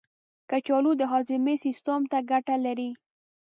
کچالو 0.49 0.91
د 0.97 1.01
هاضمې 1.11 1.55
سیستم 1.63 2.01
ته 2.11 2.17
ګټه 2.31 2.55
لري. 2.65 2.89